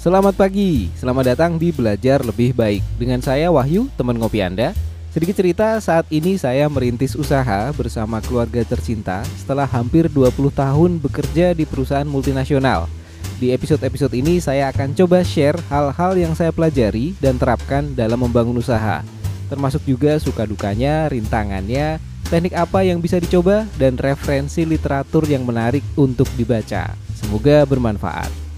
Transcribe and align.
Selamat 0.00 0.32
pagi, 0.32 0.88
selamat 0.96 1.36
datang 1.36 1.60
di 1.60 1.76
Belajar 1.76 2.24
Lebih 2.24 2.56
Baik. 2.56 2.80
Dengan 2.96 3.20
saya 3.20 3.52
Wahyu, 3.52 3.84
teman 4.00 4.16
ngopi 4.16 4.40
Anda. 4.40 4.72
Sedikit 5.12 5.36
cerita, 5.36 5.76
saat 5.76 6.08
ini 6.08 6.40
saya 6.40 6.72
merintis 6.72 7.12
usaha 7.12 7.68
bersama 7.76 8.24
keluarga 8.24 8.64
tercinta 8.64 9.20
Setelah 9.36 9.68
hampir 9.68 10.08
20 10.08 10.56
tahun 10.56 10.96
bekerja 11.04 11.52
di 11.52 11.68
perusahaan 11.68 12.08
multinasional. 12.08 12.88
Di 13.36 13.52
episode-episode 13.52 14.16
ini 14.16 14.40
saya 14.40 14.72
akan 14.72 14.96
coba 14.96 15.20
share 15.20 15.60
hal-hal 15.68 16.16
yang 16.16 16.32
saya 16.32 16.48
pelajari 16.48 17.12
dan 17.20 17.36
terapkan 17.36 17.92
dalam 17.92 18.24
membangun 18.24 18.56
usaha. 18.56 19.04
Termasuk 19.52 19.84
juga 19.84 20.16
suka 20.16 20.48
dukanya, 20.48 21.12
rintangannya, 21.12 22.00
teknik 22.32 22.56
apa 22.56 22.88
yang 22.88 23.04
bisa 23.04 23.20
dicoba, 23.20 23.68
dan 23.76 24.00
referensi 24.00 24.64
literatur 24.64 25.28
yang 25.28 25.44
menarik 25.44 25.84
untuk 25.92 26.32
dibaca. 26.40 26.96
Semoga 27.20 27.68
bermanfaat 27.68 28.48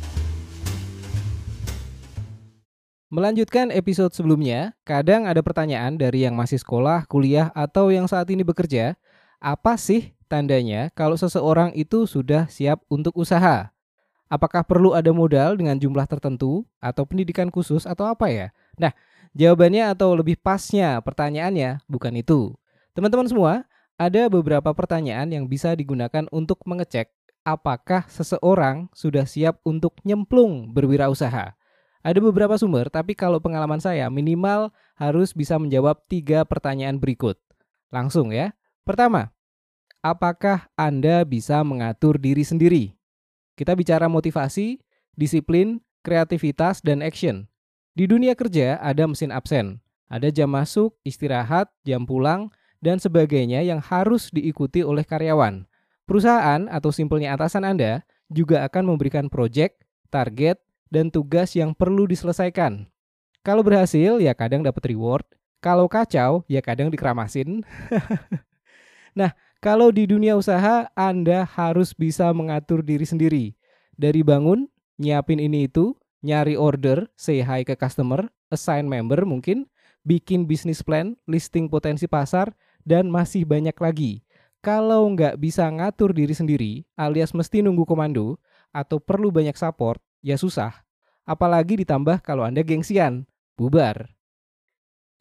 Melanjutkan 3.12 3.68
episode 3.68 4.16
sebelumnya, 4.16 4.72
kadang 4.89 5.29
ada 5.29 5.44
pertanyaan 5.44 6.00
dari 6.00 6.25
yang 6.25 6.32
masih 6.32 6.57
sekolah, 6.57 7.04
kuliah, 7.04 7.52
atau 7.52 7.93
yang 7.93 8.08
saat 8.08 8.25
ini 8.32 8.40
bekerja, 8.40 8.96
apa 9.36 9.76
sih 9.76 10.16
tandanya 10.32 10.88
kalau 10.96 11.12
seseorang 11.21 11.76
itu 11.76 12.08
sudah 12.08 12.48
siap 12.48 12.80
untuk 12.88 13.12
usaha? 13.21 13.68
Apakah 14.32 14.64
perlu 14.64 14.96
ada 14.96 15.12
modal 15.12 15.61
dengan 15.61 15.76
jumlah 15.76 16.08
tertentu 16.08 16.64
atau 16.80 17.04
pendidikan 17.04 17.52
khusus 17.52 17.85
atau 17.85 18.08
apa 18.08 18.32
ya? 18.32 18.48
Nah, 18.80 18.96
jawabannya 19.36 19.93
atau 19.93 20.16
lebih 20.16 20.40
pasnya 20.40 20.96
pertanyaannya 21.04 21.85
bukan 21.85 22.16
itu. 22.16 22.57
Teman-teman 22.96 23.29
semua, 23.29 23.52
ada 24.00 24.32
beberapa 24.32 24.72
pertanyaan 24.72 25.29
yang 25.29 25.44
bisa 25.52 25.76
digunakan 25.76 26.24
untuk 26.32 26.64
mengecek 26.64 27.13
apakah 27.44 28.08
seseorang 28.08 28.88
sudah 28.96 29.29
siap 29.29 29.60
untuk 29.68 30.00
nyemplung 30.00 30.72
berwirausaha. 30.72 31.60
Ada 32.02 32.19
beberapa 32.19 32.58
sumber, 32.58 32.91
tapi 32.91 33.14
kalau 33.14 33.38
pengalaman 33.38 33.78
saya 33.78 34.10
minimal 34.10 34.74
harus 34.98 35.30
bisa 35.30 35.54
menjawab 35.54 36.02
tiga 36.10 36.42
pertanyaan 36.42 36.98
berikut. 36.98 37.38
Langsung 37.94 38.34
ya. 38.34 38.58
Pertama, 38.82 39.30
apakah 40.02 40.66
Anda 40.74 41.22
bisa 41.22 41.62
mengatur 41.62 42.18
diri 42.18 42.42
sendiri? 42.42 42.98
Kita 43.54 43.78
bicara 43.78 44.10
motivasi, 44.10 44.82
disiplin, 45.14 45.78
kreativitas, 46.02 46.82
dan 46.82 47.06
action. 47.06 47.46
Di 47.94 48.10
dunia 48.10 48.34
kerja 48.34 48.82
ada 48.82 49.06
mesin 49.06 49.30
absen, 49.30 49.78
ada 50.10 50.27
jam 50.34 50.50
masuk, 50.50 50.98
istirahat, 51.06 51.70
jam 51.86 52.02
pulang, 52.02 52.50
dan 52.82 52.98
sebagainya 52.98 53.62
yang 53.62 53.78
harus 53.78 54.34
diikuti 54.34 54.82
oleh 54.82 55.06
karyawan. 55.06 55.70
Perusahaan 56.02 56.66
atau 56.66 56.90
simpelnya 56.90 57.38
atasan 57.38 57.62
Anda 57.62 58.02
juga 58.27 58.66
akan 58.66 58.90
memberikan 58.90 59.30
proyek, 59.30 59.78
target, 60.10 60.58
dan 60.92 61.08
tugas 61.08 61.56
yang 61.56 61.72
perlu 61.72 62.04
diselesaikan. 62.04 62.84
Kalau 63.40 63.64
berhasil, 63.64 64.20
ya 64.20 64.36
kadang 64.36 64.60
dapat 64.60 64.92
reward. 64.92 65.24
Kalau 65.64 65.88
kacau, 65.88 66.44
ya 66.44 66.60
kadang 66.60 66.92
dikeramasin. 66.92 67.64
nah, 69.18 69.32
kalau 69.64 69.88
di 69.88 70.04
dunia 70.04 70.36
usaha, 70.36 70.92
Anda 70.92 71.48
harus 71.48 71.96
bisa 71.96 72.28
mengatur 72.36 72.84
diri 72.84 73.08
sendiri. 73.08 73.44
Dari 73.96 74.20
bangun, 74.20 74.68
nyiapin 75.00 75.40
ini 75.40 75.66
itu, 75.66 75.96
nyari 76.20 76.60
order, 76.60 77.08
say 77.16 77.40
hi 77.40 77.64
ke 77.64 77.72
customer, 77.74 78.28
assign 78.52 78.84
member 78.84 79.24
mungkin, 79.24 79.64
bikin 80.04 80.44
bisnis 80.44 80.84
plan, 80.84 81.16
listing 81.24 81.72
potensi 81.72 82.04
pasar, 82.04 82.52
dan 82.84 83.08
masih 83.08 83.48
banyak 83.48 83.74
lagi. 83.78 84.12
Kalau 84.62 85.10
nggak 85.10 85.42
bisa 85.42 85.66
ngatur 85.66 86.14
diri 86.14 86.34
sendiri, 86.34 86.72
alias 86.94 87.34
mesti 87.34 87.62
nunggu 87.62 87.82
komando, 87.82 88.38
atau 88.70 89.02
perlu 89.02 89.34
banyak 89.34 89.54
support, 89.58 89.98
ya 90.24 90.38
susah. 90.40 90.86
Apalagi 91.28 91.78
ditambah 91.82 92.22
kalau 92.22 92.46
Anda 92.46 92.62
gengsian, 92.64 93.26
bubar. 93.54 94.10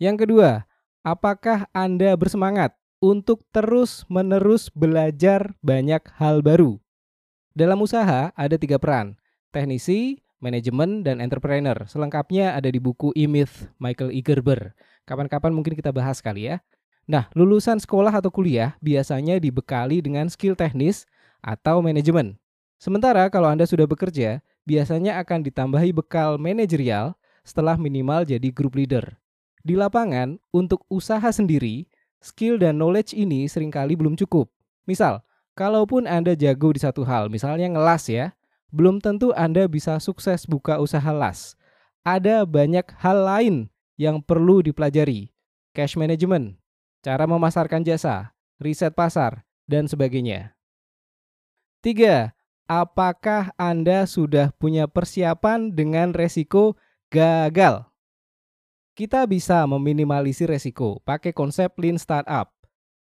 Yang 0.02 0.26
kedua, 0.26 0.66
apakah 1.06 1.70
Anda 1.74 2.18
bersemangat 2.18 2.74
untuk 3.02 3.46
terus-menerus 3.54 4.70
belajar 4.74 5.54
banyak 5.62 6.02
hal 6.18 6.42
baru? 6.42 6.82
Dalam 7.54 7.84
usaha 7.84 8.32
ada 8.34 8.56
tiga 8.56 8.80
peran, 8.80 9.20
teknisi, 9.52 10.24
manajemen, 10.42 11.06
dan 11.06 11.22
entrepreneur. 11.22 11.78
Selengkapnya 11.86 12.58
ada 12.58 12.68
di 12.68 12.82
buku 12.82 13.14
E-Myth 13.14 13.70
Michael 13.78 14.16
E. 14.16 14.20
Gerber. 14.26 14.74
Kapan-kapan 15.06 15.54
mungkin 15.54 15.78
kita 15.78 15.94
bahas 15.94 16.20
kali 16.20 16.50
ya. 16.50 16.64
Nah, 17.06 17.30
lulusan 17.38 17.78
sekolah 17.78 18.14
atau 18.14 18.34
kuliah 18.34 18.74
biasanya 18.82 19.38
dibekali 19.38 20.02
dengan 20.02 20.32
skill 20.32 20.58
teknis 20.58 21.06
atau 21.42 21.82
manajemen. 21.82 22.38
Sementara 22.82 23.30
kalau 23.30 23.50
Anda 23.50 23.70
sudah 23.70 23.86
bekerja, 23.86 24.42
biasanya 24.66 25.18
akan 25.22 25.46
ditambahi 25.46 25.92
bekal 25.96 26.38
manajerial 26.38 27.18
setelah 27.42 27.78
minimal 27.78 28.26
jadi 28.26 28.50
group 28.54 28.78
leader. 28.78 29.18
Di 29.62 29.78
lapangan, 29.78 30.42
untuk 30.50 30.86
usaha 30.90 31.30
sendiri, 31.30 31.86
skill 32.22 32.58
dan 32.58 32.82
knowledge 32.82 33.14
ini 33.14 33.46
sering 33.46 33.70
kali 33.70 33.94
belum 33.94 34.18
cukup. 34.18 34.50
Misal, 34.90 35.22
kalaupun 35.54 36.10
Anda 36.10 36.34
jago 36.34 36.74
di 36.74 36.82
satu 36.82 37.06
hal, 37.06 37.30
misalnya 37.30 37.70
ngelas 37.70 38.10
ya, 38.10 38.34
belum 38.74 38.98
tentu 38.98 39.30
Anda 39.38 39.70
bisa 39.70 40.02
sukses 40.02 40.50
buka 40.50 40.82
usaha 40.82 41.14
las. 41.14 41.54
Ada 42.02 42.50
banyak 42.50 42.90
hal 42.98 43.18
lain 43.22 43.56
yang 44.02 44.18
perlu 44.26 44.66
dipelajari. 44.66 45.30
Cash 45.78 45.94
management, 45.94 46.58
cara 47.06 47.30
memasarkan 47.30 47.86
jasa, 47.86 48.34
riset 48.58 48.98
pasar, 48.98 49.46
dan 49.70 49.86
sebagainya. 49.86 50.58
3 51.86 52.34
apakah 52.72 53.52
Anda 53.60 54.08
sudah 54.08 54.56
punya 54.56 54.88
persiapan 54.88 55.76
dengan 55.76 56.16
resiko 56.16 56.80
gagal? 57.12 57.84
Kita 58.96 59.28
bisa 59.28 59.68
meminimalisir 59.68 60.48
resiko 60.48 61.04
pakai 61.04 61.36
konsep 61.36 61.76
lean 61.76 62.00
startup. 62.00 62.56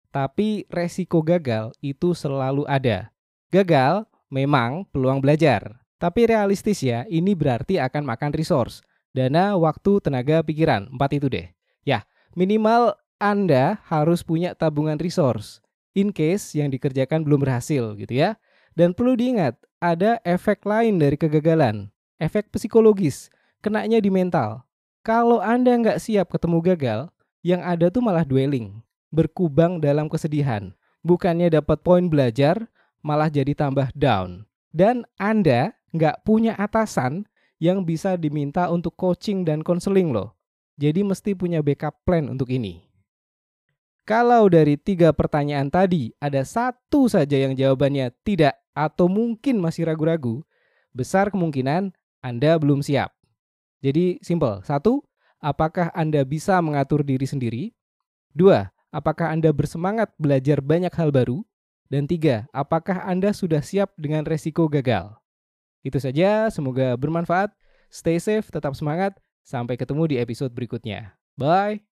Tapi 0.08 0.64
resiko 0.72 1.20
gagal 1.20 1.76
itu 1.84 2.16
selalu 2.16 2.64
ada. 2.64 3.12
Gagal 3.52 4.08
memang 4.32 4.88
peluang 4.88 5.20
belajar. 5.20 5.84
Tapi 6.00 6.32
realistis 6.32 6.80
ya, 6.80 7.04
ini 7.12 7.36
berarti 7.36 7.76
akan 7.82 8.08
makan 8.08 8.32
resource. 8.32 8.80
Dana, 9.12 9.60
waktu, 9.60 10.00
tenaga, 10.00 10.46
pikiran. 10.48 10.88
Empat 10.96 11.20
itu 11.20 11.28
deh. 11.28 11.52
Ya, 11.84 12.08
minimal 12.38 12.96
Anda 13.20 13.82
harus 13.90 14.24
punya 14.24 14.54
tabungan 14.56 14.96
resource. 15.02 15.60
In 15.98 16.14
case 16.14 16.54
yang 16.56 16.70
dikerjakan 16.70 17.26
belum 17.26 17.42
berhasil 17.42 17.98
gitu 17.98 18.14
ya. 18.14 18.38
Dan 18.78 18.94
perlu 18.94 19.18
diingat, 19.18 19.58
ada 19.82 20.22
efek 20.22 20.62
lain 20.62 21.02
dari 21.02 21.18
kegagalan, 21.18 21.90
efek 22.22 22.54
psikologis, 22.54 23.34
kenanya 23.58 23.98
di 23.98 24.14
mental. 24.14 24.70
Kalau 25.02 25.42
Anda 25.42 25.74
nggak 25.74 25.98
siap 25.98 26.30
ketemu 26.30 26.62
gagal, 26.62 27.10
yang 27.42 27.66
ada 27.66 27.90
tuh 27.90 28.06
malah 28.06 28.22
dwelling, 28.22 28.86
berkubang 29.10 29.82
dalam 29.82 30.06
kesedihan. 30.06 30.78
Bukannya 31.02 31.50
dapat 31.58 31.82
poin 31.82 32.06
belajar, 32.06 32.70
malah 33.02 33.34
jadi 33.34 33.58
tambah 33.58 33.90
down. 33.98 34.46
Dan 34.70 35.10
Anda 35.18 35.74
nggak 35.90 36.22
punya 36.22 36.54
atasan 36.54 37.26
yang 37.58 37.82
bisa 37.82 38.14
diminta 38.14 38.70
untuk 38.70 38.94
coaching 38.94 39.42
dan 39.42 39.66
konseling 39.66 40.14
loh. 40.14 40.38
Jadi 40.78 41.02
mesti 41.02 41.34
punya 41.34 41.66
backup 41.66 42.06
plan 42.06 42.30
untuk 42.30 42.54
ini. 42.54 42.86
Kalau 44.08 44.48
dari 44.48 44.80
tiga 44.80 45.12
pertanyaan 45.12 45.68
tadi 45.68 46.16
ada 46.22 46.46
satu 46.46 47.12
saja 47.12 47.44
yang 47.44 47.58
jawabannya 47.58 48.14
tidak 48.24 48.56
atau 48.78 49.10
mungkin 49.10 49.58
masih 49.58 49.90
ragu-ragu, 49.90 50.46
besar 50.94 51.34
kemungkinan 51.34 51.90
Anda 52.22 52.62
belum 52.62 52.86
siap. 52.86 53.10
Jadi 53.82 54.22
simple. 54.22 54.62
Satu, 54.62 55.02
apakah 55.42 55.90
Anda 55.98 56.22
bisa 56.22 56.62
mengatur 56.62 57.02
diri 57.02 57.26
sendiri? 57.26 57.74
Dua, 58.38 58.70
apakah 58.94 59.34
Anda 59.34 59.50
bersemangat 59.50 60.14
belajar 60.22 60.62
banyak 60.62 60.94
hal 60.94 61.10
baru? 61.10 61.42
Dan 61.90 62.06
tiga, 62.06 62.46
apakah 62.54 63.02
Anda 63.02 63.34
sudah 63.34 63.66
siap 63.66 63.98
dengan 63.98 64.22
resiko 64.30 64.70
gagal? 64.70 65.18
Itu 65.82 65.98
saja, 65.98 66.54
semoga 66.54 66.94
bermanfaat. 67.00 67.50
Stay 67.90 68.22
safe, 68.22 68.46
tetap 68.54 68.78
semangat. 68.78 69.18
Sampai 69.48 69.80
ketemu 69.80 70.04
di 70.12 70.16
episode 70.20 70.52
berikutnya. 70.52 71.16
Bye. 71.40 71.97